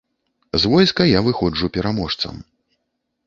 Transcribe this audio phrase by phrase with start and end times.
[0.61, 2.41] З войска я выходжу пераможцам.